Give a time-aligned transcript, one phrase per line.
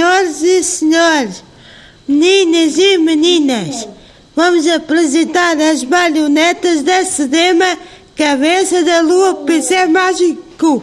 [0.00, 1.44] Senhoras e senhores,
[2.08, 3.86] meninas e meninas,
[4.34, 7.76] vamos apresentar as marionetas da Sedema
[8.16, 10.82] Cabeça da Lua Pincel Mágico.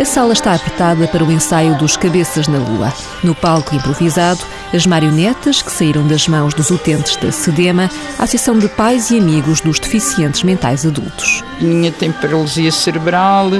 [0.00, 2.92] A sala está apertada para o ensaio dos Cabeças na Lua.
[3.22, 4.40] No palco improvisado,
[4.76, 9.18] as marionetas que saíram das mãos dos utentes da SEDEMA, a Associação de Pais e
[9.18, 11.42] Amigos dos Deficientes Mentais Adultos.
[11.60, 13.50] A minha tem paralisia cerebral,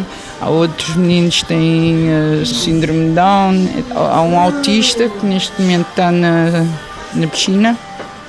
[0.40, 5.88] há outros meninos que têm uh, síndrome de Down, há um autista que neste momento
[5.88, 6.66] está na,
[7.14, 7.76] na piscina.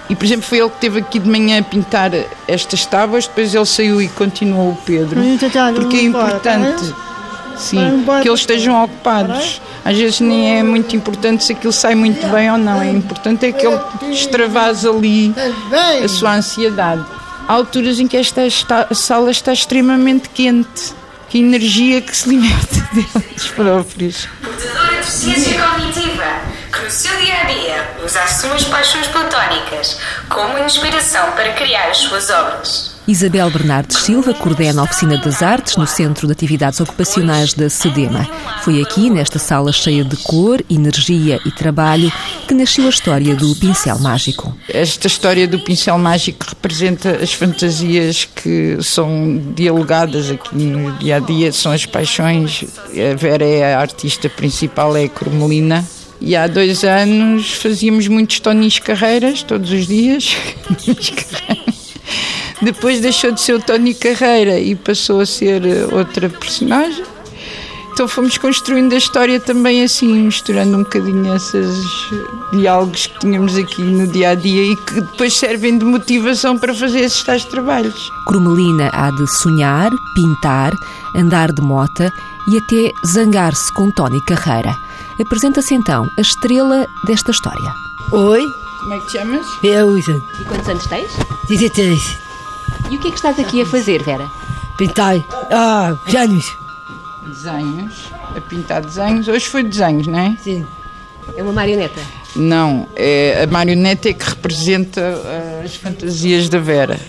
[0.09, 2.11] E, por exemplo, foi ele que esteve aqui de manhã a pintar
[2.47, 5.19] estas tábuas, depois ele saiu e continuou o Pedro.
[5.75, 6.93] Porque é importante
[7.57, 9.61] Sim, que eles estejam ocupados.
[9.83, 12.81] Às vezes nem é muito importante se aquilo sai muito bem ou não.
[12.81, 13.79] É importante é que ele
[14.11, 15.33] extravase ali
[16.03, 17.03] a sua ansiedade.
[17.47, 18.49] Há alturas em que esta
[18.93, 20.95] sala está extremamente quente.
[21.29, 24.27] Que energia que se liberta deles próprios.
[24.41, 26.23] Portadora de deficiência cognitiva,
[26.71, 31.89] que no seu dia a dia usa as suas paixões platónicas como inspiração para criar
[31.89, 32.96] as suas obras.
[33.07, 38.27] Isabel Bernardes Silva coordena a Oficina das Artes no Centro de Atividades Ocupacionais da SEDEMA.
[38.63, 42.11] Foi aqui, nesta sala cheia de cor, energia e trabalho,
[42.45, 44.53] que nasceu a história do pincel mágico.
[44.67, 51.19] Esta história do pincel mágico representa as fantasias que são dialogadas aqui no dia a
[51.19, 52.65] dia, são as paixões.
[52.89, 55.87] A Vera é a artista principal, é a Cormelina.
[56.19, 60.35] E há dois anos fazíamos muitos Tonis Carreiras, todos os dias.
[62.61, 67.03] Depois deixou de ser o Tony Carreira e passou a ser eh, outra personagem.
[67.97, 71.75] Então fomos construindo a história também assim, misturando um bocadinho esses
[72.53, 76.75] diálogos que tínhamos aqui no dia a dia e que depois servem de motivação para
[76.75, 78.11] fazer esses tais trabalhos.
[78.27, 80.73] Cromelina há de sonhar, pintar,
[81.15, 82.13] andar de mota
[82.47, 84.75] e até zangar-se com Tony Carreira.
[85.19, 87.73] Apresenta-se então a estrela desta história.
[88.11, 88.45] Oi.
[88.79, 89.47] Como é que te chamas?
[89.63, 90.03] Eu, E
[90.47, 91.09] quantos anos tens?
[91.49, 92.26] 16.
[92.91, 94.27] E o que é que estás aqui a fazer, Vera?
[94.77, 95.15] Pintar.
[95.51, 96.45] Ah, desenhos.
[97.27, 98.11] Desenhos.
[98.35, 99.27] A pintar desenhos.
[99.27, 100.35] Hoje foi desenhos, não é?
[100.43, 100.65] Sim.
[101.35, 101.99] É uma marioneta.
[102.35, 106.99] Não, é, a marioneta é que representa uh, as fantasias da Vera.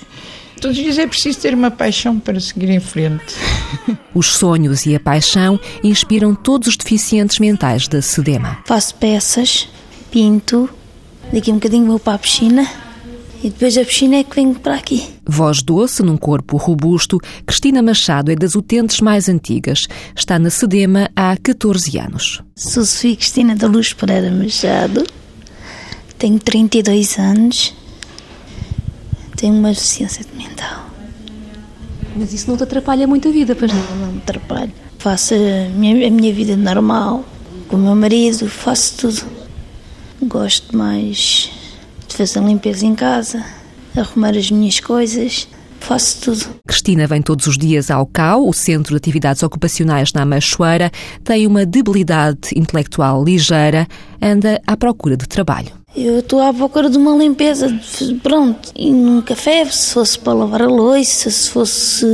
[0.60, 3.36] Todos os dias é preciso ter uma paixão para seguir em frente.
[4.12, 8.58] Os sonhos e a paixão inspiram todos os deficientes mentais da SEDEMA.
[8.64, 9.68] Faço peças,
[10.10, 10.68] pinto,
[11.32, 12.66] daqui um bocadinho vou para a piscina
[13.43, 15.06] e depois da piscina é que venho para aqui.
[15.25, 19.87] Voz doce, num corpo robusto, Cristina Machado é das utentes mais antigas.
[20.16, 22.43] Está na SEDEMA há 14 anos.
[22.56, 25.04] Sou Sofia Cristina da Luz Pereira Machado,
[26.19, 27.75] tenho 32 anos,
[29.37, 30.87] tenho uma deficiência mental.
[32.16, 33.81] Mas isso não te atrapalha muito a vida, pois não?
[33.81, 34.72] Não, não me atrapalho.
[34.99, 37.25] Faço a minha, a minha vida normal,
[37.69, 39.22] com o meu marido, faço tudo.
[40.20, 41.53] Gosto mais
[42.08, 43.44] de fazer limpeza em casa,
[43.96, 45.46] arrumar as minhas coisas,
[45.78, 46.46] faço tudo.
[46.66, 50.91] Cristina vem todos os dias ao CAU, o Centro de Atividades Ocupacionais na Machoeira,
[51.22, 53.86] tem uma debilidade intelectual ligeira,
[54.20, 55.72] anda à procura de trabalho.
[55.96, 57.69] Eu estou à procura de uma limpeza,
[58.22, 62.06] pronto, e num café, se fosse para lavar a louça, se fosse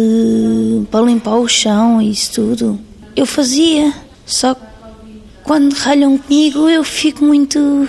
[0.91, 2.79] para limpar o chão e isso tudo,
[3.17, 3.93] eu fazia.
[4.25, 4.63] Só que
[5.43, 7.89] quando ralham comigo eu fico muito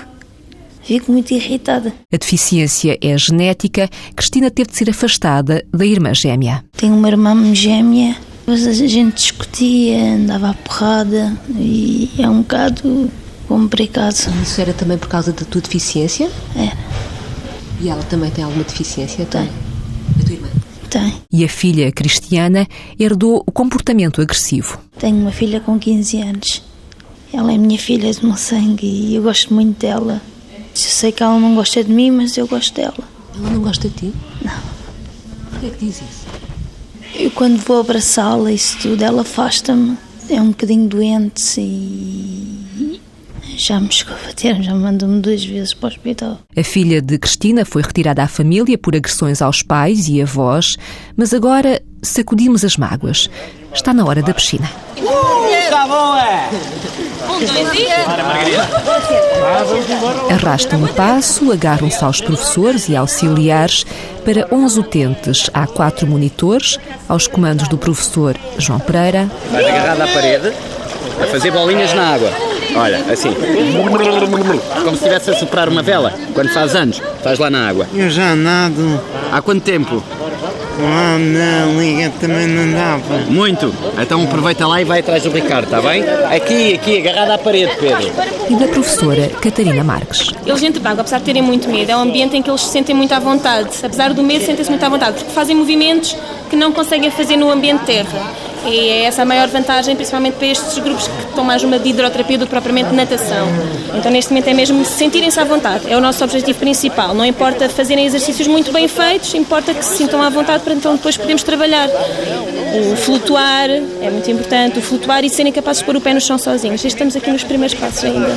[0.86, 1.94] fico muito irritada.
[2.14, 3.90] A deficiência é genética.
[4.16, 6.64] Cristina teve de ser afastada da irmã gêmea.
[6.78, 8.16] Tenho uma irmã gêmea,
[8.46, 13.10] mas a gente discutia, andava à porrada e é um bocado
[13.48, 14.16] complicado.
[14.42, 16.30] Isso era também por causa da tua deficiência?
[16.56, 16.78] Era.
[17.82, 19.26] E ela também tem alguma deficiência?
[19.26, 19.50] Tem.
[20.20, 20.48] A tua irmã?
[20.90, 21.14] Tem.
[21.32, 22.68] E a filha, Cristiana,
[22.98, 24.80] herdou o comportamento agressivo.
[24.98, 26.64] Tenho uma filha com 15 anos.
[27.34, 30.22] Ela é minha filha de meu sangue e eu gosto muito dela.
[30.76, 32.98] Eu sei que ela não gosta de mim, mas eu gosto dela.
[33.38, 34.14] Ela não gosta de ti?
[34.44, 34.52] Não.
[35.52, 36.26] Porquê é que diz isso?
[37.16, 39.98] Eu quando vou abraçá-la e isso tudo, ela afasta-me.
[40.30, 43.00] É um bocadinho doente e
[43.58, 46.40] já me chegou a bater, já mandou-me duas vezes para o hospital.
[46.56, 50.76] A filha de Cristina foi retirada à família por agressões aos pais e avós,
[51.16, 53.30] mas agora sacudimos as mágoas.
[53.74, 54.70] Está na hora da piscina.
[54.98, 56.50] Está bom, é?
[60.32, 63.86] Arrastam o passo, agarram-se aos professores e auxiliares.
[64.24, 69.30] Para 11 utentes, há quatro monitores, aos comandos do professor João Pereira.
[69.52, 70.54] Vais agarrado à parede,
[71.22, 72.32] a fazer bolinhas na água.
[72.76, 73.34] Olha, assim.
[74.84, 76.14] Como se estivesse a soprar uma vela.
[76.34, 77.88] Quando faz anos, faz lá na água.
[77.94, 79.00] Eu já nado
[79.32, 80.02] Há quanto tempo?
[80.78, 83.18] Ah, não, liga também não dava.
[83.30, 83.74] Muito.
[84.02, 86.04] Então aproveita lá e vai atrás do Ricardo, está bem?
[86.36, 88.12] Aqui, aqui, agarrada à parede, Pedro.
[88.50, 90.32] E da professora Catarina Marques.
[90.46, 92.62] Eles dentro de água, apesar de terem muito medo, é um ambiente em que eles
[92.62, 93.70] se sentem muito à vontade.
[93.84, 96.16] Apesar do medo, sentem-se muito à vontade, porque fazem movimentos
[96.50, 98.34] que não conseguem fazer no ambiente terra.
[98.66, 101.90] E é essa a maior vantagem, principalmente para estes grupos que estão mais numa de
[101.90, 103.48] hidroterapia do que propriamente natação.
[103.94, 105.92] Então, neste momento, é mesmo sentirem-se à vontade.
[105.92, 107.14] É o nosso objetivo principal.
[107.14, 110.96] Não importa fazerem exercícios muito bem feitos, importa que se sintam à vontade para então
[110.96, 111.88] depois podermos trabalhar.
[111.88, 116.20] O flutuar é muito importante, o flutuar e serem capazes de pôr o pé no
[116.20, 116.84] chão sozinhos.
[116.84, 118.36] Estamos aqui nos primeiros passos ainda.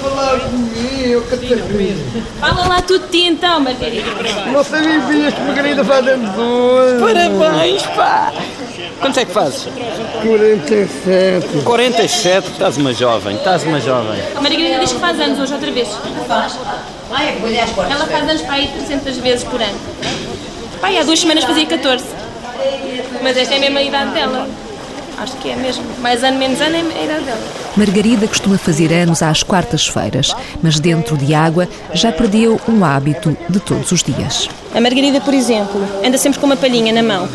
[2.41, 4.07] Fala lá tudo de ti então, Margarida.
[4.53, 7.01] Não sabia que este Margarida faz anos hoje.
[7.01, 8.33] Parabéns, pá!
[9.01, 9.69] Quanto é que fazes?
[10.23, 11.65] 47.
[11.65, 14.21] 47, estás uma jovem, estás uma jovem.
[14.37, 15.89] A Margarida diz que faz anos hoje outra vez.
[16.27, 16.59] Faz.
[17.91, 19.79] Ela faz anos para aí 300 vezes por ano.
[20.81, 22.05] Pai, há duas semanas fazia 14.
[23.23, 24.49] Mas esta é a mesma idade dela.
[25.19, 25.85] Acho que é mesmo.
[26.01, 27.41] Mais ano, menos ano é a idade dela.
[27.77, 33.59] Margarida costuma fazer anos às quartas-feiras, mas dentro de água já perdeu um hábito de
[33.59, 34.49] todos os dias.
[34.75, 37.29] A Margarida, por exemplo, anda sempre com uma palhinha na mão.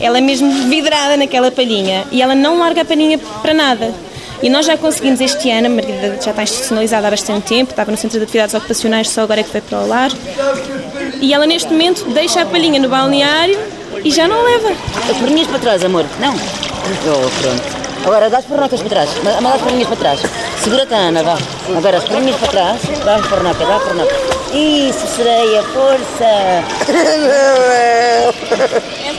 [0.00, 3.94] Ela é mesmo vidrada naquela palhinha e ela não larga a palhinha para nada.
[4.42, 7.90] E nós já conseguimos este ano, a Margarida já está institucionalizada há bastante tempo, estava
[7.90, 10.10] no Centro de Atividades Ocupacionais, só agora é que foi para o lar.
[11.20, 13.58] E ela neste momento deixa a palhinha no balneário
[14.04, 14.72] e já não leva.
[15.10, 16.04] As perninhas para trás, amor.
[16.20, 16.34] Não.
[16.34, 17.86] Oh, pronto.
[18.04, 19.10] Agora dá as pernas para trás.
[19.24, 20.20] Manda as perninhas para trás.
[20.62, 21.38] Segura-te, Ana, vá.
[21.76, 22.80] Agora as perninhas para trás.
[23.04, 24.25] Dá a pernaca, dá a pernaca.
[24.52, 26.64] Isso, sereia, força.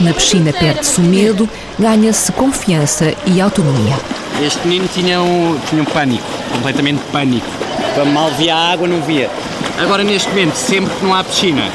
[0.00, 1.48] Na piscina perde-se o medo,
[1.78, 3.96] ganha-se confiança e autonomia.
[4.42, 7.46] Este menino tinha um, tinha um pânico, completamente pânico.
[7.94, 9.30] Quando mal via a água, não via.
[9.78, 11.68] Agora, neste momento, sempre que não há piscina,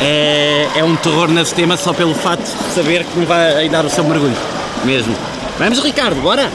[0.00, 3.84] é, é um terror na sistema só pelo fato de saber que não vai dar
[3.84, 4.36] o seu mergulho.
[4.84, 5.14] Mesmo.
[5.58, 6.50] Vamos, Ricardo, bora?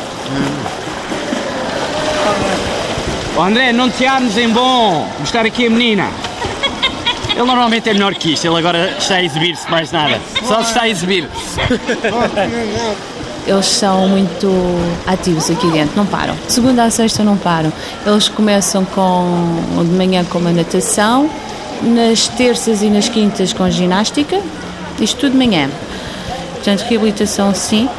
[3.37, 6.09] Oh, André, não te armes em bom mostrar aqui a menina.
[7.35, 10.21] Ele normalmente é melhor que isto, ele agora está a exibir-se mais nada.
[10.47, 11.27] Só se está a exibir.
[13.45, 14.49] Eles são muito
[15.05, 16.33] ativos aqui dentro, não param.
[16.47, 17.71] De segunda a sexta não param.
[18.05, 21.29] Eles começam com de manhã com uma natação,
[21.83, 24.39] nas terças e nas quintas com ginástica,
[24.99, 25.69] isto tudo de manhã.
[26.53, 27.89] Portanto, reabilitação sim,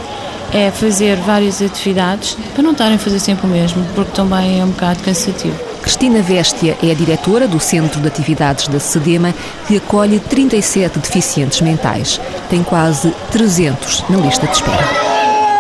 [0.53, 4.65] é fazer várias atividades para não estarem a fazer sempre o mesmo, porque também é
[4.65, 5.76] um bocado cansativo.
[5.87, 9.33] Cristina Véstia é a diretora do Centro de Atividades da SEDEMA,
[9.69, 12.21] que acolhe 37 deficientes mentais.
[12.51, 14.85] Tem quase 300 na lista de espera.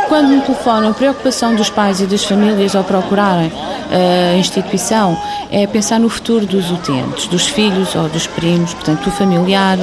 [0.09, 3.53] Quando me telefonam, a preocupação dos pais e das famílias ao procurarem
[3.89, 5.17] a instituição
[5.49, 9.79] é pensar no futuro dos utentes, dos filhos ou dos primos, portanto, do familiar.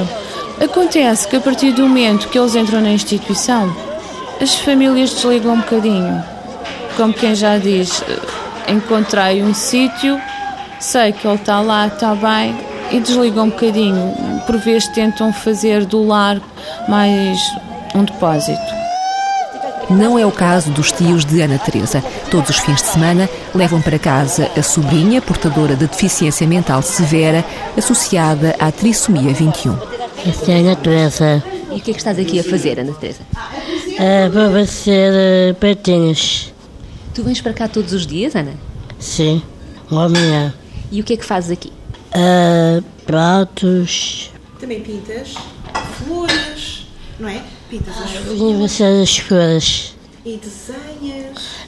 [0.62, 3.74] Acontece que a partir do momento que eles entram na instituição,
[4.38, 6.22] as famílias desligam um bocadinho.
[6.98, 8.04] Como quem já diz,
[8.68, 10.20] encontrei um sítio,
[10.84, 12.54] sei que ele está lá, está bem,
[12.92, 14.14] e desligam um bocadinho.
[14.46, 16.40] Por vezes tentam fazer do lar
[16.88, 17.38] mais
[17.94, 18.84] um depósito.
[19.90, 22.02] Não é o caso dos tios de Ana Teresa.
[22.30, 27.44] Todos os fins de semana levam para casa a sobrinha, portadora de deficiência mental severa,
[27.76, 29.76] associada à trissomia 21.
[30.26, 31.42] Esta é a Ana Teresa.
[31.70, 33.20] E o que é que estás aqui a fazer, Ana Teresa?
[33.34, 36.52] Uh, vou fazer uh, patinhos.
[37.14, 38.52] Tu vens para cá todos os dias, Ana?
[38.98, 39.42] Sim,
[39.90, 40.52] uma manhã.
[40.94, 41.72] E o que é que fazes aqui?
[42.14, 44.30] Uh, pratos.
[44.60, 45.34] Também pintas
[45.98, 46.86] flores,
[47.18, 47.42] não é?
[47.68, 48.38] Pintas as flores.
[48.38, 49.96] Vim fazer as flores.
[50.24, 51.13] E desenhas.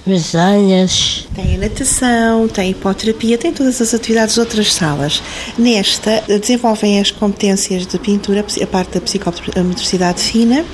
[0.07, 1.27] Desenhas.
[1.35, 5.21] Tem a natação, tem hipoterapia, tem todas as atividades de outras salas.
[5.59, 10.65] Nesta, desenvolvem as competências de pintura, a parte da psicomotricidade fina,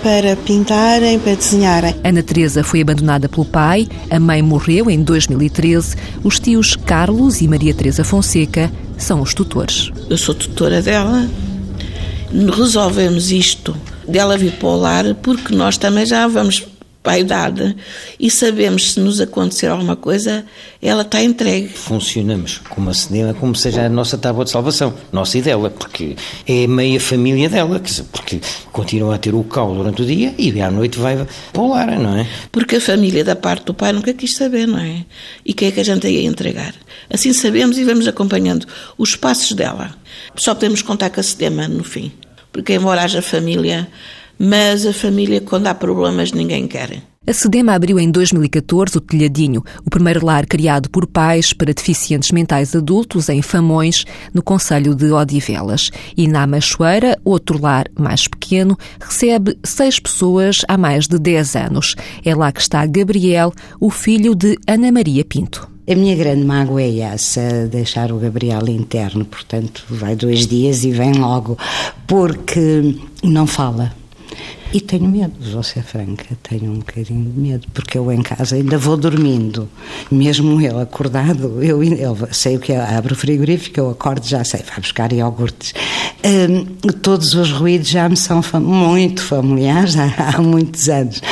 [0.00, 1.96] para pintarem, para desenharem.
[2.04, 7.48] Ana Teresa foi abandonada pelo pai, a mãe morreu em 2013, os tios Carlos e
[7.48, 9.90] Maria Teresa Fonseca são os tutores.
[10.08, 11.28] Eu sou tutora dela.
[12.56, 13.74] Resolvemos isto
[14.06, 16.60] dela vir para o lar porque nós também já vamos
[17.02, 17.76] para a idade
[18.18, 20.44] e sabemos se nos acontecer alguma coisa,
[20.82, 21.68] ela está entregue.
[21.68, 26.16] Funcionamos como a Sedema, como seja a nossa tábua de salvação, nossa e dela, porque
[26.46, 27.80] é meia família dela,
[28.12, 28.40] porque
[28.72, 31.98] continua a ter o cal durante o dia e à noite vai para o lar,
[31.98, 32.26] não é?
[32.52, 35.04] Porque a família da parte do pai nunca quis saber, não é?
[35.44, 36.74] E quem é que a gente ia entregar?
[37.08, 39.94] Assim sabemos e vamos acompanhando os passos dela.
[40.36, 42.12] Só podemos contar com a Sedema no fim,
[42.52, 43.88] porque embora haja família,
[44.38, 47.02] mas a família, quando há problemas, ninguém quer.
[47.26, 52.30] A SEDEMA abriu em 2014 o Telhadinho, o primeiro lar criado por pais para deficientes
[52.30, 55.90] mentais adultos em Famões, no Conselho de Odivelas.
[56.16, 61.96] E na Machoeira, outro lar mais pequeno, recebe seis pessoas há mais de 10 anos.
[62.24, 65.68] É lá que está Gabriel, o filho de Ana Maria Pinto.
[65.86, 70.90] A minha grande mágoa é essa, deixar o Gabriel interno, portanto, vai dois dias e
[70.90, 71.58] vem logo,
[72.06, 73.92] porque não fala.
[74.72, 78.56] E tenho medo, vou ser franca, tenho um bocadinho de medo, porque eu em casa
[78.56, 79.66] ainda vou dormindo.
[80.10, 84.44] Mesmo ele acordado, eu, eu sei o que é, abro o frigorífico, eu acordo, já
[84.44, 85.72] sei, vai buscar iogurtes.
[86.22, 86.66] Hum,
[87.00, 91.22] todos os ruídos já me são fam muito familiares há, há muitos anos.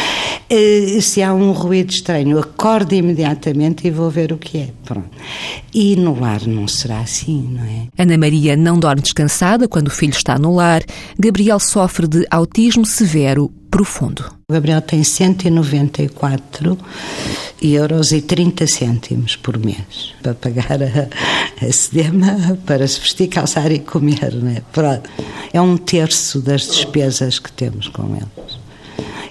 [0.48, 4.68] Uh, se há um ruído estranho, acordo imediatamente e vou ver o que é.
[4.84, 5.10] Pronto.
[5.74, 8.02] E no lar não será assim, não é?
[8.02, 10.82] Ana Maria não dorme descansada quando o filho está no lar.
[11.18, 13.25] Gabriel sofre de autismo severo
[13.70, 14.24] profundo.
[14.48, 16.78] O Gabriel tem 194
[17.60, 21.08] euros e 30 cêntimos por mês para pagar a,
[21.66, 24.34] a sedema, para se vestir, calçar e comer.
[24.34, 25.60] Não é?
[25.60, 28.66] Um terço das despesas que temos com eles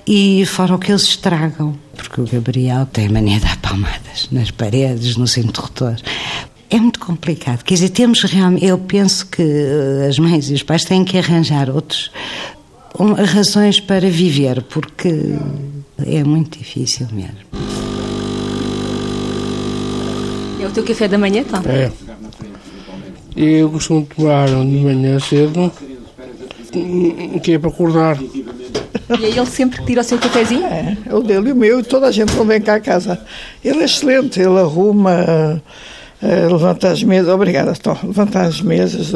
[0.08, 4.52] e fora o que eles estragam, porque o Gabriel tem mania de dar palmadas nas
[4.52, 6.04] paredes, nos interruptores.
[6.70, 7.64] É muito complicado.
[7.64, 8.66] Quer dizer, temos realmente.
[8.66, 12.12] Eu penso que eh, as mães e os pais têm que arranjar outros
[13.26, 15.36] razões para viver, porque
[16.06, 17.38] é muito difícil mesmo.
[20.62, 21.62] É o teu café da manhã, então?
[21.66, 21.92] É.
[23.36, 25.72] Eu costumo tomar de manhã cedo,
[27.44, 28.18] que é para acordar.
[29.20, 30.66] E é ele sempre que tira o seu cafezinho?
[30.66, 32.80] É, é o dele e o meu, e toda a gente quando vem cá a
[32.80, 33.20] casa.
[33.64, 35.62] Ele é excelente, ele arruma,
[36.22, 39.14] uh, levanta as mesas, obrigada, Tom, levanta as mesas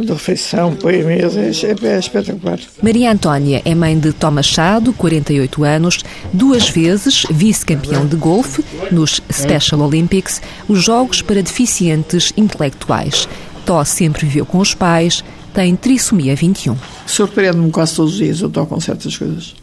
[0.00, 2.58] de refeição, põe mesa, é, é, espetacular.
[2.82, 5.98] Maria Antónia é mãe de Tom Machado, 48 anos,
[6.32, 13.28] duas vezes vice-campeão de golfe nos Special Olympics, os Jogos para Deficientes Intelectuais.
[13.64, 16.76] Tó sempre viveu com os pais, tem trissomia 21.
[17.06, 19.54] Surpreende-me quase todos os dias, eu estou com certas coisas.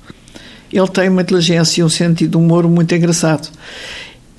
[0.71, 3.49] Ele tem uma inteligência e um sentido de humor muito engraçado.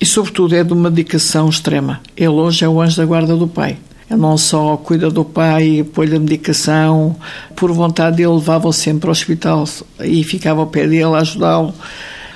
[0.01, 2.01] E, sobretudo, é de uma dedicação extrema.
[2.17, 3.77] Ele hoje é o anjo da guarda do pai.
[4.09, 7.15] Ele não só cuida do pai, põe-lhe a medicação,
[7.55, 9.65] por vontade dele levava-o sempre ao hospital
[10.01, 11.73] e ficava ao pé dele a ajudá-lo.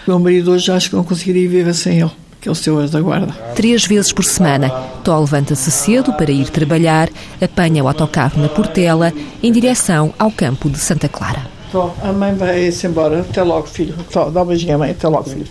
[0.05, 2.77] O meu marido hoje acho que não conseguiria viver sem ele que é o seu
[2.77, 3.33] anjo da guarda.
[3.55, 4.69] Três vezes por semana,
[5.03, 7.09] Tó levanta-se cedo para ir trabalhar,
[7.41, 11.45] apanha o autocarro na Portela em direção ao campo de Santa Clara.
[11.71, 13.21] Tó, a mãe vai-se embora.
[13.21, 13.93] Até logo, filho.
[14.11, 14.91] Tó, dá um beijinho à mãe.
[14.91, 15.47] Até logo, filho.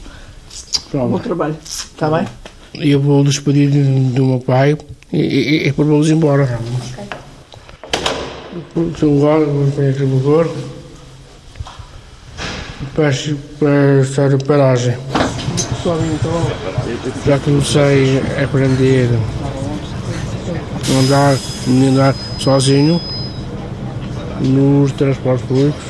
[0.90, 1.10] Pronto.
[1.10, 1.56] Bom trabalho.
[1.62, 2.26] Está bem?
[2.74, 4.76] Eu vou despedir do meu pai
[5.12, 6.58] e, e, e depois vamos embora.
[8.98, 10.50] Sou agora, vou para o trabalhador.
[12.94, 14.96] Peço para estar em paragem.
[17.26, 19.08] Já comecei a aprender
[20.88, 23.00] a andar, a andar sozinho
[24.40, 25.84] nos transportes públicos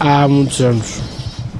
[0.00, 1.00] há muitos anos.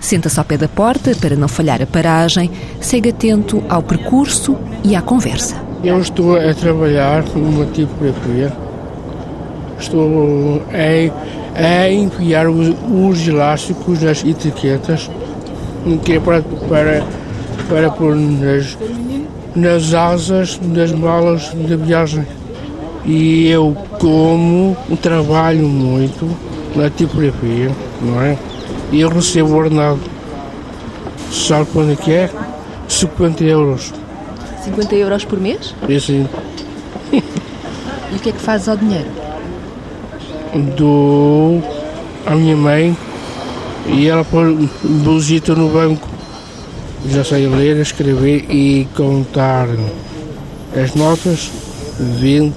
[0.01, 4.95] Senta-se ao pé da porta para não falhar a paragem, segue atento ao percurso e
[4.95, 5.66] à conversa.
[5.87, 8.53] Eu estou a trabalhar numa tipografia.
[9.79, 15.09] Estou a, a enfiar os, os elásticos das etiquetas
[16.05, 17.05] que é para, para,
[17.69, 18.77] para pôr nas,
[19.55, 22.27] nas asas das malas da viagem.
[23.05, 26.29] E eu, como trabalho muito
[26.75, 27.71] na tipografia,
[28.03, 28.37] não é?
[28.91, 30.01] E eu recebo ordenado.
[31.31, 32.31] Sabe quando é que é?
[32.89, 33.93] 50 euros.
[34.67, 35.75] 50 euros por mês?
[35.89, 36.29] É sim.
[37.13, 39.09] e o que é que fazes ao dinheiro?
[40.77, 41.63] Dou
[42.25, 42.97] à minha mãe
[43.87, 46.09] e ela põe bolsito no banco.
[47.09, 49.69] Já sei ler, escrever e contar
[50.75, 51.53] as notas
[52.01, 52.55] 20,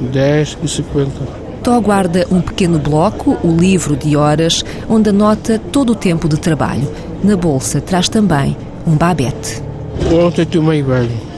[0.00, 1.42] 10 e 50.
[1.62, 6.36] Tó guarda um pequeno bloco, o livro de horas, onde anota todo o tempo de
[6.36, 6.90] trabalho.
[7.22, 9.62] Na bolsa traz também um babete.
[10.10, 11.31] Ontem tomei banho.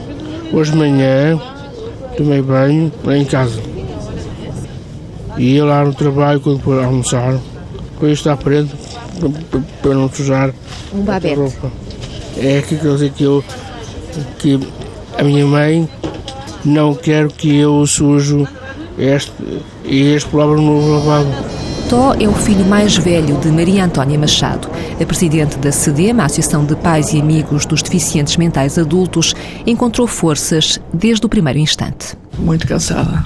[0.51, 1.39] Hoje de manhã
[2.17, 3.61] tomei banho lá em casa.
[5.37, 7.37] E lá no trabalho, quando for almoçar,
[7.93, 8.73] depois está à frente
[9.81, 10.53] para não sujar
[10.93, 11.35] um babete.
[11.35, 11.71] roupa.
[12.37, 13.43] É que eu sei que eu
[14.39, 14.59] que
[15.17, 15.89] a minha mãe
[16.63, 18.47] não quer que eu sujo
[18.97, 19.31] este
[19.83, 21.54] e este palavras no lavabo.
[21.89, 24.67] Tó é o filho mais velho de Maria Antónia Machado.
[24.99, 29.35] A presidente da CEDEM, a Associação de Pais e Amigos dos Deficientes Mentais Adultos,
[29.67, 32.17] encontrou forças desde o primeiro instante.
[32.39, 33.23] Muito cansada,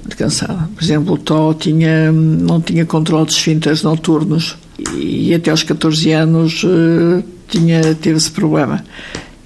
[0.00, 0.68] muito cansada.
[0.74, 4.56] Por exemplo, o Tó tinha, não tinha controle de esfínteres noturnos
[4.96, 8.84] e até aos 14 anos uh, tinha teve esse problema.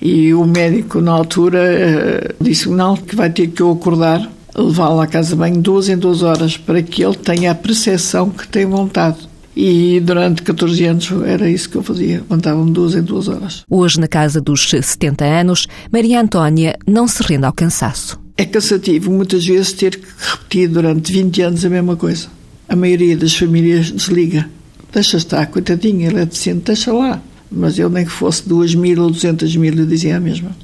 [0.01, 4.27] E o médico, na altura, uh, disse não, que vai ter que eu acordar,
[4.63, 8.31] levá-lo à casa de banho duas em duas horas, para que ele tenha a percepção
[8.31, 9.29] que tem vontade.
[9.57, 13.65] E durante 14 anos era isso que eu fazia, levantava-me duas em duas horas.
[13.69, 18.19] Hoje, na casa dos 70 anos, Maria Antónia não se rende ao cansaço.
[18.37, 22.29] É cansativo muitas vezes ter que repetir durante 20 anos a mesma coisa.
[22.69, 24.49] A maioria das famílias desliga.
[24.93, 27.21] Deixa estar, coitadinho, ele é decente, deixa lá.
[27.51, 30.57] Mas eu nem que fosse duas mil ou duzentas mil, eu dizia a mesma.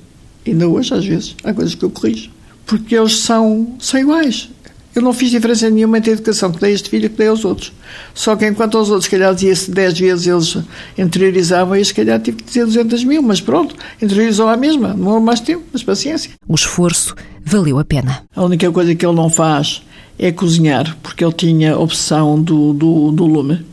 [0.47, 2.31] Ainda hoje, às vezes, há coisas que eu corrijo.
[2.67, 4.51] Porque eles são, são iguais.
[4.95, 7.29] Eu não fiz diferença nenhuma entre a educação que dei a este filho que dei
[7.29, 7.71] aos outros.
[8.15, 10.59] Só que enquanto aos outros, se calhar, dizia-se 10 vezes, eles
[10.97, 14.95] interiorizavam e se calhar tive que dizer 200 mil, mas pronto, interiorizou a mesma.
[14.95, 16.31] Demorou mais tempo, mas paciência.
[16.49, 18.23] O esforço valeu a pena.
[18.35, 19.83] A única coisa que ele não faz
[20.19, 23.67] é cozinhar, porque ele tinha obsessão do, do, do lume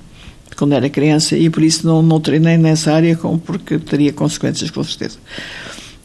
[0.58, 4.84] quando era criança e por isso não, não treinei nessa área porque teria consequências com
[4.84, 5.18] certeza.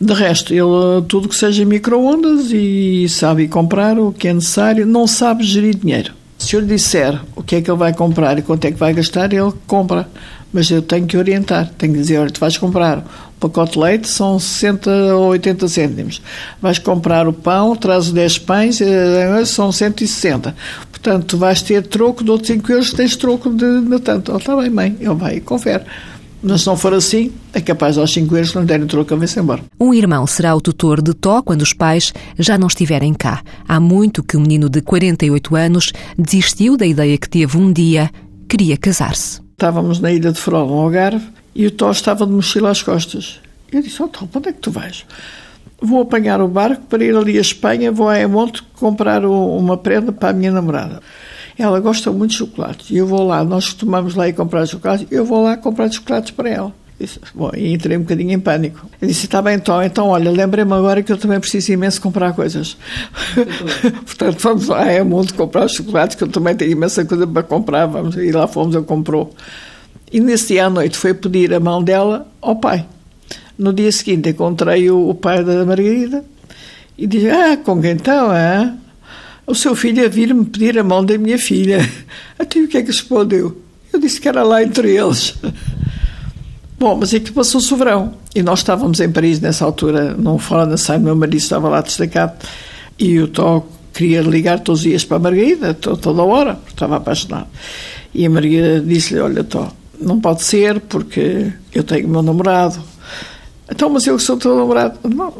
[0.00, 5.08] De resto, ele tudo que seja micro-ondas e sabe comprar o que é necessário, não
[5.08, 6.12] sabe gerir dinheiro.
[6.38, 8.78] Se eu lhe disser o que é que ele vai comprar e quanto é que
[8.78, 10.08] vai gastar, ele compra.
[10.52, 13.78] Mas eu tenho que orientar, tenho que dizer, olha, tu vais comprar um pacote de
[13.80, 16.22] leite, são 60 ou 80 cêntimos.
[16.62, 20.54] Vais comprar o pão, traz 10 pães, eh, são 160.
[20.90, 24.34] Portanto, tu vais ter troco de outros 5 euros, tens troco de, de tanto.
[24.34, 25.82] Está bem, mãe, ele vai e confere.
[26.42, 29.40] Mas se não for assim, é capaz aos 5 euros não derem troco a ver-se
[29.40, 29.62] embora.
[29.78, 33.42] Um irmão será o tutor de Tó quando os pais já não estiverem cá.
[33.66, 38.10] Há muito que o menino de 48 anos desistiu da ideia que teve um dia,
[38.48, 39.40] queria casar-se.
[39.52, 43.40] Estávamos na ilha de Ferrol, no Algarve, e o Tó estava de mochila às costas.
[43.72, 45.04] Eu disse, ó oh, Tó, para onde é que tu vais?
[45.80, 50.12] Vou apanhar o barco para ir ali à Espanha, vou a Emonte comprar uma prenda
[50.12, 51.00] para a minha namorada.
[51.58, 52.94] Ela gosta muito de chocolate.
[52.94, 56.30] E eu vou lá, nós costumamos lá ir comprar chocolate, eu vou lá comprar chocolates
[56.30, 56.72] para ela.
[57.32, 58.88] Bom, e entrei um bocadinho em pânico.
[59.00, 62.32] Eu disse, está bem, então, então olha, lembrei-me agora que eu também preciso imenso comprar
[62.32, 62.76] coisas.
[64.04, 67.86] Portanto, vamos lá, é mundo comprar chocolates, que eu também tenho imensa coisa para comprar,
[67.86, 69.32] vamos, e lá fomos, eu comprou.
[70.12, 72.84] E nesse dia à noite foi pedir a mão dela ao pai.
[73.56, 76.24] No dia seguinte encontrei o, o pai da Margarida
[76.96, 78.72] e disse, ah, com quem então, é?
[79.48, 81.80] O seu filho a vir-me pedir a mão da minha filha.
[82.38, 83.60] Até o que é que respondeu?
[83.90, 85.34] Eu disse que era lá entre eles.
[86.78, 88.14] Bom, mas é que passou-se o verão.
[88.34, 91.80] E nós estávamos em Paris nessa altura, num fora na saia, meu marido estava lá
[91.80, 92.46] destacado.
[92.98, 96.96] E o Tó queria ligar todos os dias para a Margarida, toda a hora, estava
[96.96, 97.48] apaixonado.
[98.14, 102.80] E a Margarida disse-lhe: Olha, Tó, não pode ser porque eu tenho o meu namorado.
[103.70, 104.98] Então, mas eu sou teu namorado.
[105.08, 105.34] Não,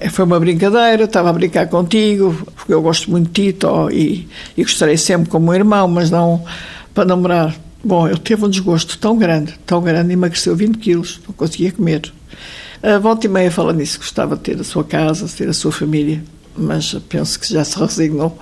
[0.00, 3.58] é, foi uma brincadeira, estava a brincar contigo, porque eu gosto muito de ti
[3.92, 6.42] e, e gostarei sempre como um irmão, mas não
[6.94, 7.54] para namorar.
[7.82, 12.12] Bom, ele teve um desgosto tão grande, tão grande, emagreceu 20 quilos, não conseguia comer.
[12.82, 15.52] A volta e meia fala nisso, gostava de ter a sua casa, de ter a
[15.52, 16.22] sua família,
[16.56, 18.38] mas penso que já se resignou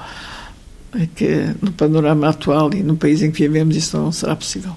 [1.15, 4.73] que no panorama atual e no país em que vivemos isso não será possível.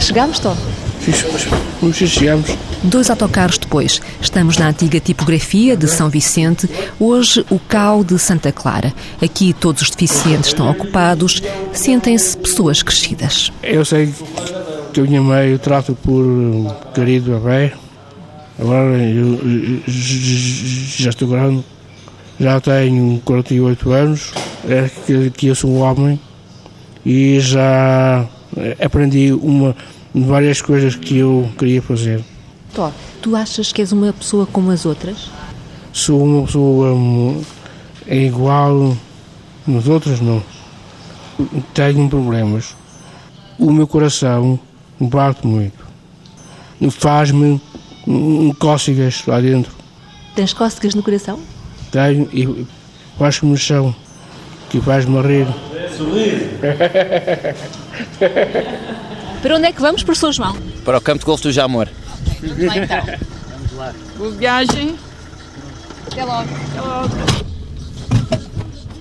[0.00, 0.56] Chegámos, Tom?
[2.82, 8.52] Dois autocarros depois, estamos na antiga tipografia de São Vicente, hoje o CAU de Santa
[8.52, 8.92] Clara.
[9.22, 13.50] Aqui todos os deficientes estão ocupados, sentem-se pessoas crescidas.
[13.62, 14.12] Eu sei
[14.92, 16.24] que a minha mãe eu trato por
[16.94, 17.72] querido bebê.
[18.58, 19.40] Agora eu,
[19.88, 21.64] já estou grande,
[22.38, 24.32] já tenho 48 anos,
[24.68, 26.20] é que, que eu sou um homem
[27.06, 28.26] e já
[28.78, 29.74] aprendi uma
[30.14, 32.24] várias coisas que eu queria fazer.
[32.74, 35.30] Tó, tu achas que és uma pessoa como as outras?
[35.92, 37.42] Sou uma pessoa hum,
[38.06, 38.96] é igual
[39.66, 40.42] nos outros não.
[41.74, 42.76] Tenho problemas.
[43.58, 44.58] O meu coração
[44.98, 45.86] bate muito.
[46.90, 47.60] Faz-me
[48.58, 49.72] cócegas lá dentro.
[50.34, 51.38] Tens cócegas no coração?
[51.90, 52.66] Tenho e
[53.18, 53.94] faz-me no chão,
[54.70, 55.46] que faz-me rir.
[59.42, 60.56] Para onde é que vamos, professor João?
[60.84, 61.88] Para o campo de golfe do Jamor.
[62.42, 63.02] Vamos lá então.
[63.06, 63.94] Vamos lá.
[64.18, 64.94] Boa viagem.
[66.06, 66.48] Até logo.
[66.70, 67.10] Até logo.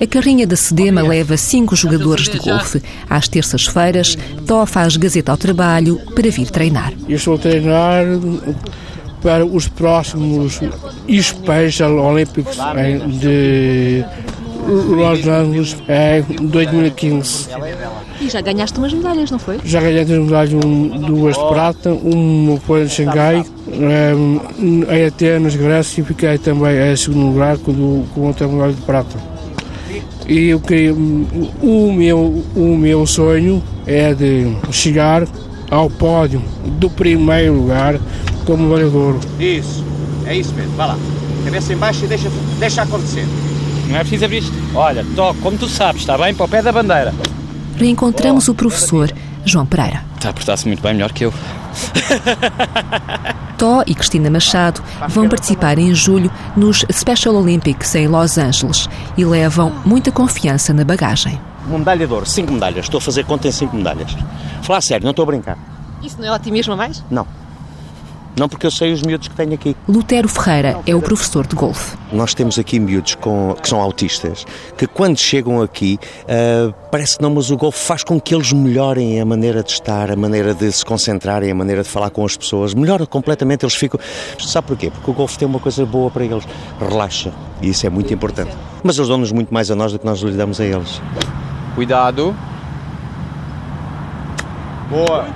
[0.02, 2.82] A carrinha da Sedema leva cinco jogadores de golfe.
[3.10, 6.94] Às terças-feiras, Tó faz gazeta ao trabalho para vir treinar.
[7.08, 8.06] Eu estou a treinar
[9.22, 10.62] para os próximos
[11.22, 12.56] Special Olympics
[13.20, 14.06] de
[14.70, 17.50] Los Angeles em 2015.
[18.22, 19.60] E já ganhaste umas medalhas, não foi?
[19.64, 24.40] Já ganhei duas medalhas, um, duas de prata, uma foi em Xangai, um,
[24.94, 29.18] em Atenas, Grécia, e fiquei também em segundo lugar com, com outra medalha de prata.
[30.28, 35.28] E eu queria, o meu, o meu sonho é de chegar
[35.72, 36.42] ao pódio
[36.80, 38.00] do primeiro lugar
[38.46, 39.18] como vereador.
[39.40, 39.84] Isso,
[40.26, 40.98] é isso mesmo, vá lá.
[41.46, 42.30] Cabeça em baixo e deixa,
[42.60, 43.26] deixa acontecer.
[43.90, 44.54] Não é preciso abrir isto.
[44.76, 47.14] Olha, toque, como tu sabes, está bem para o pé da bandeira.
[47.76, 49.12] Reencontramos o professor
[49.44, 50.04] João Pereira.
[50.16, 51.34] Está a portar-se muito bem, melhor que eu.
[53.58, 59.26] Tó e Cristina Machado vão participar em julho nos Special Olympics em Los Angeles e
[59.26, 61.40] levam muita confiança na bagagem.
[61.68, 62.86] Uma medalha de ouro, cinco medalhas.
[62.86, 64.16] Estou a fazer conta em cinco medalhas.
[64.64, 65.58] Falar sério, não estou a brincar.
[66.02, 67.04] Isso não é otimismo a mais?
[67.12, 67.28] Não.
[68.40, 69.76] Não porque eu sei os miúdos que tenho aqui.
[69.86, 71.98] Lutero Ferreira é o professor de golfe.
[72.10, 74.46] Nós temos aqui miúdos com, que são autistas,
[74.78, 78.54] que quando chegam aqui, uh, parece que não, mas o golfe faz com que eles
[78.54, 82.26] melhorem a maneira de estar, a maneira de se concentrarem, a maneira de falar com
[82.26, 82.74] as pessoas.
[82.74, 84.00] Melhora completamente, eles ficam...
[84.40, 84.90] Sabe porquê?
[84.90, 86.48] Porque o golfe tem uma coisa boa para eles.
[86.80, 87.34] Relaxa.
[87.62, 88.56] E isso é muito importante.
[88.82, 91.02] Mas eles dão-nos muito mais a nós do que nós lhes damos a eles.
[91.76, 92.34] Cuidado.
[94.90, 95.28] Boa.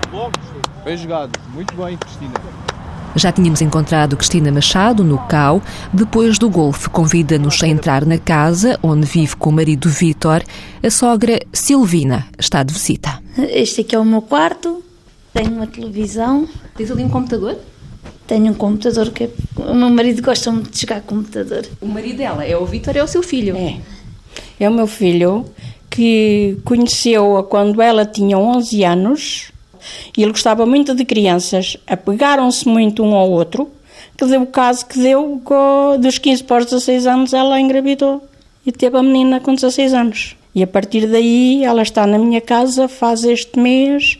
[0.86, 1.38] Bem jogado.
[1.54, 2.63] Muito bem, Cristina.
[3.16, 5.62] Já tínhamos encontrado Cristina Machado no CAU.
[5.94, 10.44] Depois do golfe, convida-nos a entrar na casa onde vive com o marido Vítor.
[10.82, 13.22] A sogra Silvina está de visita.
[13.38, 14.84] Este aqui é o meu quarto.
[15.34, 16.48] Tenho uma televisão.
[16.76, 17.58] Tens ali um computador?
[18.26, 19.30] Tenho um computador que é...
[19.58, 21.66] o meu marido gosta muito de jogar computador.
[21.82, 23.56] O marido dela é o Vítor, é o seu filho?
[23.56, 23.78] É.
[24.60, 25.46] É o meu filho
[25.90, 29.53] que conheceu-a quando ela tinha 11 anos
[30.18, 33.70] e ele gostava muito de crianças, apegaram-se muito um ao outro,
[34.18, 35.42] que deu o caso que deu,
[36.00, 38.24] dos 15 para os 16 anos ela engravidou
[38.66, 40.36] e teve a menina com 16 anos.
[40.56, 44.20] E a partir daí ela está na minha casa, faz este mês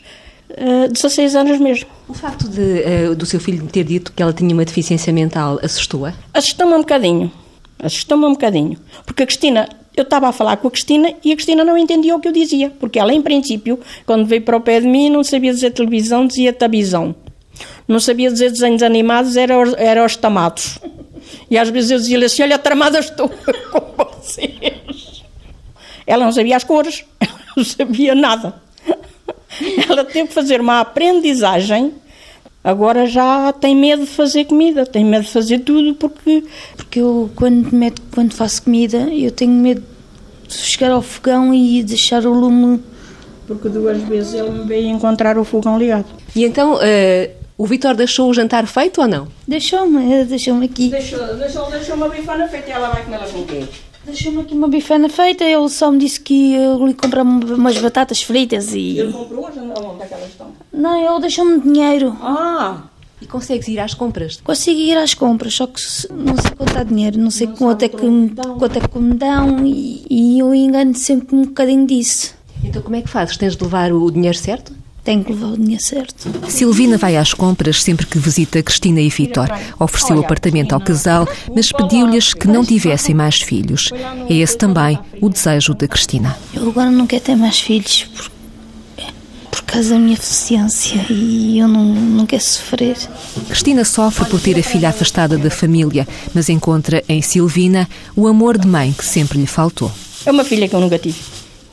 [0.50, 1.90] uh, 16 anos mesmo.
[2.08, 5.60] O facto de, uh, do seu filho ter dito que ela tinha uma deficiência mental
[5.62, 6.14] assustou-a?
[6.34, 7.32] Assustou-me um bocadinho.
[7.80, 8.78] Assustou-me um bocadinho.
[9.06, 12.16] Porque a Cristina eu estava a falar com a Cristina e a Cristina não entendia
[12.16, 15.10] o que eu dizia, porque ela, em princípio, quando veio para o pé de mim,
[15.10, 17.16] não sabia dizer televisão, dizia tabizão.
[17.88, 20.80] Não sabia dizer desenhos animados, era, era os tamados.
[21.50, 23.30] E às vezes eu dizia-lhe assim: Olha, tramada estou
[23.72, 25.24] com vocês.
[26.06, 28.62] Ela não sabia as cores, ela não sabia nada.
[29.88, 31.94] Ela teve que fazer uma aprendizagem.
[32.64, 36.46] Agora já tem medo de fazer comida, tem medo de fazer tudo porque.
[36.78, 39.84] Porque eu, quando, meto, quando faço comida, eu tenho medo
[40.48, 42.82] de chegar ao fogão e deixar o lume.
[43.46, 46.06] Porque duas vezes ele me veio encontrar o fogão ligado.
[46.34, 49.28] E então, uh, o Vitor deixou o jantar feito ou não?
[49.46, 50.90] Deixou-me, deixou-me aqui.
[50.90, 53.66] Deixou, deixou, deixou uma bifana feita e ela vai comê-la com quê?
[54.06, 58.22] Deixou-me aqui uma bifana feita, ele só me disse que eu lhe comprar umas batatas
[58.22, 59.00] fritas e.
[59.00, 60.52] Ele comprou onde é que elas estão?
[60.74, 62.16] Não, ele deixou-me dinheiro.
[62.22, 62.84] Ah!
[63.22, 64.42] E consegues ir às compras?
[64.44, 67.88] Consigo ir às compras, só que não sei contar dinheiro, não sei não quanto, é
[67.88, 67.96] que,
[68.60, 72.36] quanto é que me dão e, e eu engano sempre um bocadinho disso.
[72.62, 73.38] Então como é que fazes?
[73.38, 74.74] Tens de levar o dinheiro certo?
[75.04, 76.32] Tenho que levar o dinheiro certo.
[76.50, 79.50] Silvina vai às compras sempre que visita Cristina e Vitor.
[79.78, 83.90] Ofereceu o apartamento ao casal, mas pediu-lhes que não tivessem mais filhos.
[84.30, 86.38] É esse também o desejo da Cristina.
[86.54, 88.32] Eu agora não quero ter mais filhos por,
[89.52, 92.96] por causa da minha deficiência e eu não, não quero sofrer.
[93.50, 98.58] Cristina sofre por ter a filha afastada da família, mas encontra em Silvina o amor
[98.58, 99.92] de mãe que sempre lhe faltou.
[100.26, 101.20] É uma filha que eu nunca tive.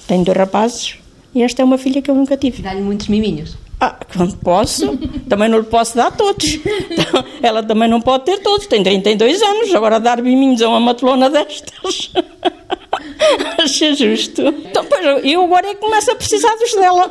[0.09, 0.95] Tenho dois rapazes,
[1.35, 2.63] e esta é uma filha que eu nunca tive.
[2.63, 3.57] Dá-lhe muitos miminhos?
[3.81, 4.99] Ah, quando posso.
[5.29, 6.59] também não lhe posso dar todos.
[6.91, 8.67] Então, ela também não pode ter todos.
[8.67, 9.75] Tem 32 anos.
[9.75, 12.13] Agora dar miminhos a uma matulona destas.
[13.63, 14.43] Acho justo.
[14.43, 17.11] Então, pois, eu agora é que começo a precisar dos dela.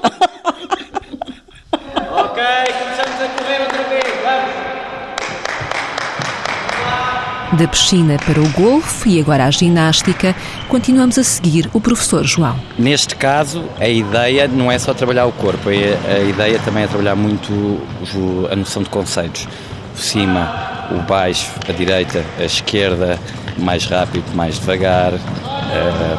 [1.73, 2.43] ok,
[2.79, 4.03] começamos a correr outra vez.
[4.23, 4.78] Vamos.
[7.57, 10.35] Da piscina para o golfe e agora à ginástica,
[10.67, 12.55] continuamos a seguir o professor João.
[12.77, 17.15] Neste caso, a ideia não é só trabalhar o corpo, a ideia também é trabalhar
[17.15, 17.81] muito
[18.51, 19.47] a noção de conceitos.
[19.95, 23.17] O cima, o baixo, a direita, a esquerda,
[23.57, 25.13] mais rápido, mais devagar,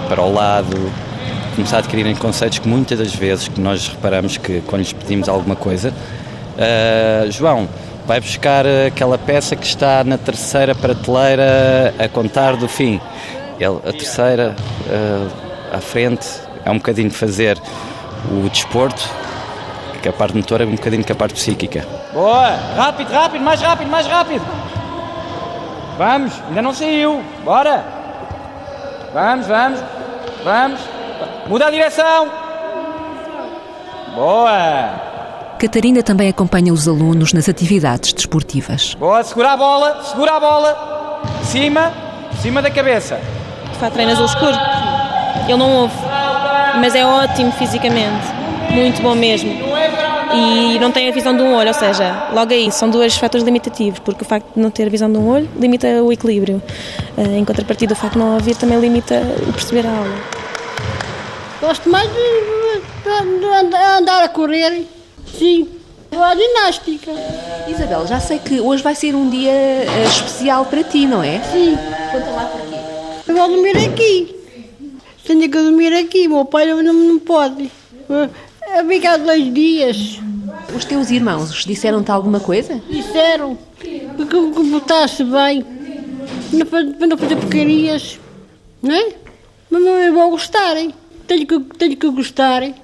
[0.08, 0.92] para o lado,
[1.54, 5.28] começar a adquirirem conceitos que muitas das vezes que nós reparamos que quando lhes pedimos
[5.28, 7.68] alguma coisa, uh, João,
[8.11, 13.01] vai buscar aquela peça que está na terceira prateleira a contar do fim.
[13.57, 14.57] Ele, a terceira
[14.88, 16.27] uh, à frente
[16.64, 17.57] é um bocadinho fazer
[18.29, 19.09] o desporto,
[20.03, 21.87] que a parte motora é um bocadinho que a parte psíquica.
[22.12, 22.57] Boa!
[22.75, 24.44] Rápido, rápido, mais rápido, mais rápido!
[25.96, 27.85] Vamos, ainda não saiu, bora!
[29.14, 29.81] Vamos, vamos,
[30.42, 30.81] vamos!
[31.46, 32.29] Muda a direção!
[34.16, 35.10] Boa!
[35.61, 38.94] Catarina também acompanha os alunos nas atividades desportivas.
[38.94, 41.20] Boa, segura a bola, segura a bola.
[41.44, 41.92] Cima,
[42.40, 43.20] cima da cabeça.
[43.79, 44.57] Tu treinas ao escuro?
[45.46, 45.94] Ele não ouve,
[46.81, 48.27] mas é ótimo fisicamente,
[48.70, 49.51] muito bom mesmo.
[50.33, 53.44] E não tem a visão de um olho, ou seja, logo aí são dois fatores
[53.44, 56.62] limitativos, porque o facto de não ter a visão de um olho limita o equilíbrio.
[57.18, 60.14] Eh, Em contrapartida, o facto de não ouvir também limita o perceber a aula.
[61.61, 64.87] Gosto mais de, andar a correr.
[65.40, 65.66] Sim.
[66.12, 67.12] A ginástica.
[67.66, 71.40] Isabel, já sei que hoje vai ser um dia eh, especial para ti, não é?
[71.44, 71.79] Sim.
[72.12, 72.76] Conta lá porquê.
[73.26, 74.37] Eu vou dormir aqui.
[75.24, 76.29] Tenho que dormir aqui.
[76.29, 77.70] Meu pai não, não pode.
[78.11, 80.20] Eu ficar dois dias.
[80.76, 82.79] Os teus irmãos disseram-te alguma coisa?
[82.90, 84.07] Disseram que,
[84.70, 85.64] botasse bem.
[86.68, 88.20] Para não fazer porcarias.
[88.83, 89.14] Não é?
[89.70, 90.92] Mas não eu vou gostarem.
[91.26, 92.74] Tenho que, tenho que gostarem.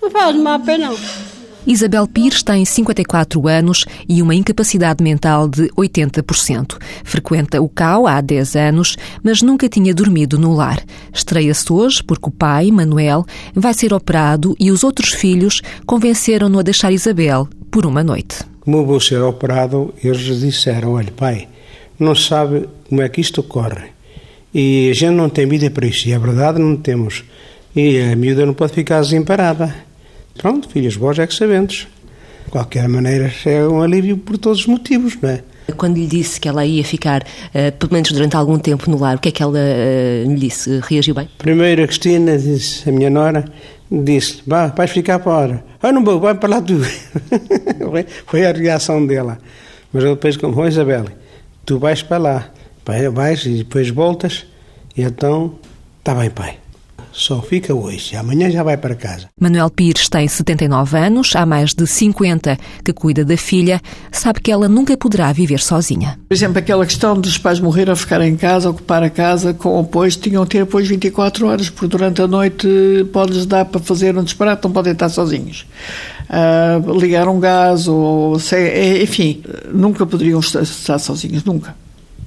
[0.00, 1.39] Não faz mal a pena não.
[1.66, 6.78] Isabel Pires tem 54 anos e uma incapacidade mental de 80%.
[7.04, 10.82] Frequenta o CAU há 10 anos, mas nunca tinha dormido no lar.
[11.12, 16.62] Estreia-se hoje porque o pai, Manuel, vai ser operado e os outros filhos convenceram-no a
[16.62, 18.38] deixar Isabel por uma noite.
[18.60, 21.46] Como eu vou ser operado, eles disseram: Olha, pai,
[21.98, 23.90] não sabe como é que isto ocorre.
[24.52, 26.08] E a gente não tem vida para isso.
[26.08, 27.22] E é verdade, não temos.
[27.76, 29.89] E a miúda não pode ficar desemparada.
[30.40, 31.86] Pronto, filhos vós é que sabemos.
[32.46, 35.42] De qualquer maneira, é um alívio por todos os motivos, não é?
[35.76, 39.16] Quando lhe disse que ela ia ficar, eh, pelo menos durante algum tempo, no lar,
[39.16, 40.80] o que é que ela eh, lhe disse?
[40.82, 41.28] Reagiu bem?
[41.36, 43.44] Primeiro a Cristina disse, a minha nora,
[43.90, 46.80] disse: Vá, vais ficar para Ah, não vou, vai para lá tu.
[48.26, 49.38] Foi- a reação dela.
[49.92, 51.04] Mas eu depois, como, oh, Isabel,
[51.66, 52.50] tu vais para lá,
[52.84, 54.46] Pai, vais e depois voltas,
[54.96, 55.54] e então,
[55.98, 56.56] está bem, pai.
[57.12, 59.26] Só fica hoje, amanhã já vai para casa.
[59.38, 63.80] Manuel Pires tem 79 anos, há mais de 50 que cuida da filha,
[64.12, 66.18] sabe que ela nunca poderá viver sozinha.
[66.28, 69.78] Por exemplo, aquela questão dos pais morrer a ficar em casa, ocupar a casa com
[69.80, 72.68] apoio, tinham que ter apoio 24 horas, porque durante a noite
[73.12, 75.66] pode-lhes dar para fazer um disparate, não podem estar sozinhos.
[76.28, 79.42] Ah, ligar um gás, ou se- enfim,
[79.72, 81.74] nunca poderiam estar, estar sozinhos, nunca.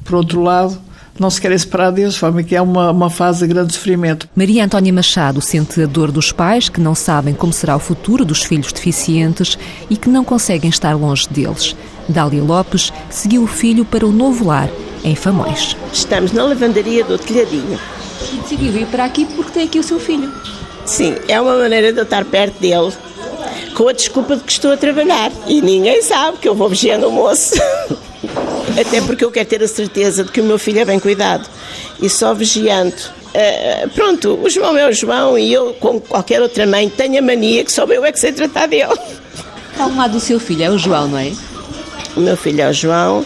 [0.04, 0.78] Por outro lado,
[1.20, 4.28] não se querem separar deles, de forma que é uma, uma fase de grande sofrimento.
[4.36, 8.26] Maria Antónia Machado sente a dor dos pais que não sabem como será o futuro
[8.26, 9.58] dos filhos deficientes
[9.90, 11.76] e que não conseguem estar longe deles.
[12.08, 14.70] Dália Lopes seguiu o filho para o novo lar,
[15.04, 15.78] em Famões.
[15.92, 17.80] Estamos na lavandaria do telhadinho.
[18.32, 20.32] E decidiu ir para aqui porque tem aqui o seu filho.
[20.86, 22.92] Sim, é uma maneira de eu estar perto dele,
[23.76, 25.32] com a desculpa de que estou a trabalhar.
[25.48, 27.56] E ninguém sabe que eu vou vigiando o moço.
[28.80, 31.48] Até porque eu quero ter a certeza de que o meu filho é bem cuidado.
[32.02, 32.96] E só vigiando.
[33.34, 37.22] eh, pronto, o João é o João e eu, como qualquer outra mãe, tenho a
[37.22, 38.94] mania que só eu é que sei tratar dele.
[39.72, 41.32] Está ao lado do seu filho, é o João, não é?
[42.16, 43.26] O meu filho é o João,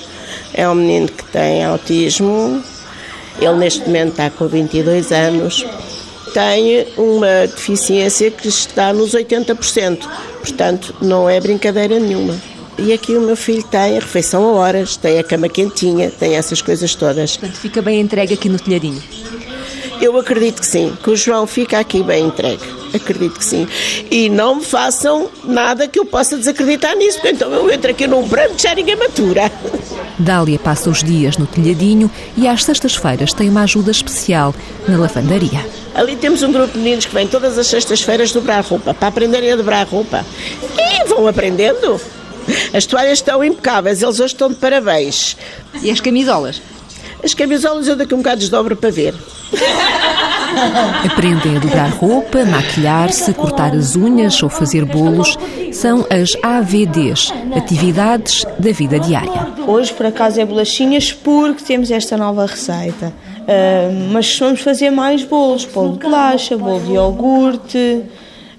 [0.53, 2.63] é um menino que tem autismo.
[3.39, 5.65] Ele neste momento está com 22 anos.
[6.33, 10.07] Tem uma deficiência que está nos 80%.
[10.39, 12.35] Portanto, não é brincadeira nenhuma.
[12.77, 16.35] E aqui o meu filho tem a refeição a horas, tem a cama quentinha, tem
[16.35, 17.35] essas coisas todas.
[17.35, 19.01] Portanto, fica bem entregue aqui no telhadinho.
[19.99, 22.63] Eu acredito que sim, que o João fica aqui bem entregue.
[22.93, 23.67] Acredito que sim.
[24.11, 28.05] E não me façam nada que eu possa desacreditar nisso, porque então eu entro aqui
[28.05, 29.51] num branco que já ninguém matura.
[30.19, 34.53] Dália passa os dias no telhadinho e às sextas-feiras tem uma ajuda especial
[34.87, 35.65] na lavandaria.
[35.95, 39.51] Ali temos um grupo de meninos que vêm todas as sextas-feiras dobrar roupa, para aprenderem
[39.51, 40.23] a dobrar roupa.
[40.77, 41.99] E vão aprendendo.
[42.73, 45.37] As toalhas estão impecáveis, eles hoje estão de parabéns.
[45.81, 46.61] E as camisolas?
[47.23, 49.13] As camisolas eu daqui um bocado desdobro para ver.
[51.05, 55.37] Aprendem a dobrar roupa, maquilhar-se, cortar as unhas ou fazer bolos.
[55.71, 59.47] São as AVDs, Atividades da Vida Diária.
[59.67, 63.13] Hoje, por acaso, é bolachinhas porque temos esta nova receita.
[63.47, 68.03] Ah, mas vamos fazer mais bolos: bolo de bolacha, bolo de iogurte,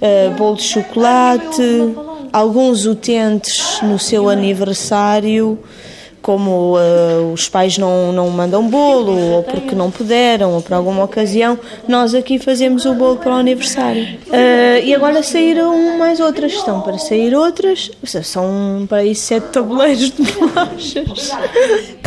[0.00, 1.94] ah, bolo de chocolate,
[2.32, 5.58] alguns utentes no seu aniversário.
[6.20, 11.04] Como ah, os pais não, não mandam bolo, ou porque não puderam, ou por alguma
[11.04, 14.18] ocasião, nós aqui fazemos o bolo para o aniversário.
[14.30, 17.90] Ah, e agora saíram mais outras, estão para sair outras,
[18.22, 21.30] são para aí sete tabuleiros de bolachas.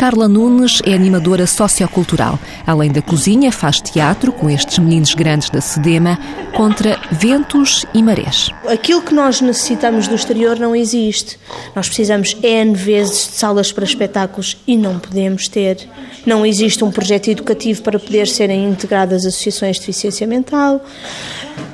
[0.02, 2.36] Carla Nunes é animadora sociocultural.
[2.66, 6.18] Além da cozinha, faz teatro com estes meninos grandes da Sedema
[6.56, 8.50] contra ventos e marés.
[8.66, 11.38] Aquilo que nós necessitamos do exterior não existe.
[11.72, 15.88] Nós precisamos N vezes de salas para espetáculos e não podemos ter.
[16.26, 20.84] Não existe um projeto educativo para poder serem integradas associações de deficiência mental.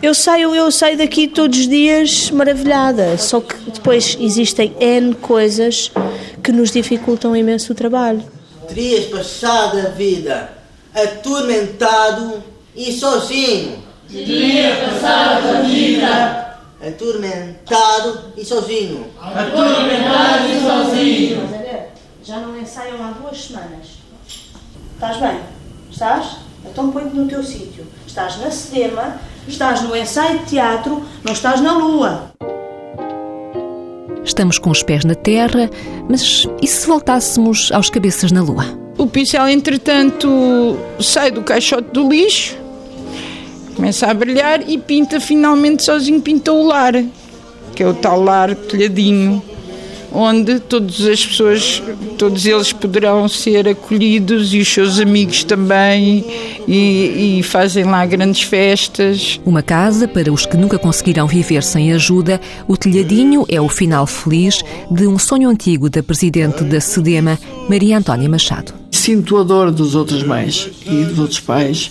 [0.02, 5.90] Eu saio, eu saio daqui todos os dias maravilhada, só que depois existem N coisas
[6.42, 8.17] que nos dificultam imenso o trabalho.
[8.68, 10.58] Terias passado a vida
[10.94, 12.42] atormentado
[12.74, 13.82] e sozinho.
[14.08, 16.58] De dia passado a vida.
[16.86, 19.06] Atormentado e sozinho.
[19.20, 21.48] Atormentado e sozinho.
[22.22, 23.98] Já não ensaiam há duas semanas.
[24.94, 25.40] Estás bem?
[25.90, 26.36] Estás?
[26.64, 27.86] Então põe-te no teu sítio.
[28.06, 32.32] Estás na Sedema, estás no ensaio de teatro, não estás na Lua.
[34.28, 35.70] Estamos com os pés na terra,
[36.06, 38.66] mas e se voltássemos aos cabeças na lua?
[38.98, 42.54] O pincel, entretanto, sai do caixote do lixo,
[43.74, 46.92] começa a brilhar e pinta finalmente sozinho, pinta o lar,
[47.74, 49.42] que é o tal lar telhadinho,
[50.12, 51.82] onde todas as pessoas,
[52.16, 56.24] todos eles poderão ser acolhidos e os seus amigos também,
[56.66, 59.40] e, e fazem lá grandes festas.
[59.44, 64.06] Uma casa para os que nunca conseguiram viver sem ajuda, o telhadinho é o final
[64.06, 68.72] feliz de um sonho antigo da presidente da SEDEMA, Maria Antónia Machado.
[68.90, 71.90] Sinto a dor dos outros mães e dos outros pais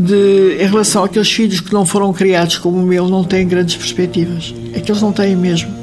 [0.00, 3.76] de, em relação àqueles filhos que não foram criados como o meu, não têm grandes
[3.76, 4.54] perspectivas.
[4.72, 5.79] É que eles não têm mesmo.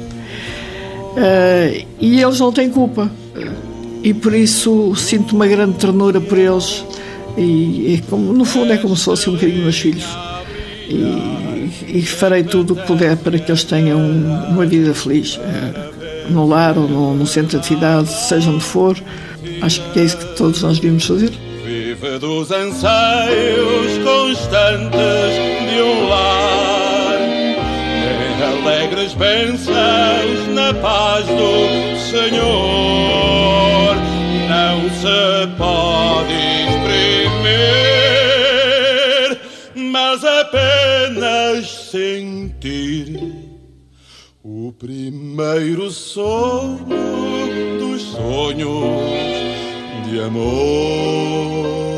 [1.18, 3.10] Uh, e eles não têm culpa.
[4.02, 6.84] E por isso sinto uma grande ternura por eles.
[7.36, 10.06] E, e como, no fundo é como se fossem um bocadinho meus filhos.
[10.88, 15.36] E, e, farei tudo o que puder para que eles tenham uma vida feliz.
[15.36, 15.98] Uh,
[16.30, 18.96] no lar ou no, no centro de atividade, seja onde for.
[19.60, 21.30] Acho que é isso que todos nós devíamos fazer.
[21.64, 24.98] Vive dos anseios constantes
[25.70, 26.67] de um lar,
[28.68, 33.96] alegres bênçãos na paz do Senhor.
[34.46, 36.34] Não se pode
[36.68, 37.48] exprimir,
[39.90, 43.32] mas apenas sentir
[44.44, 46.78] o primeiro sonho
[47.78, 48.84] dos sonhos
[50.10, 51.97] de amor.